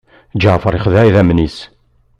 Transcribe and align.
Ǧaɛfeṛ 0.41 0.73
ixdeɛ 0.75 1.03
idammen-is. 1.05 1.57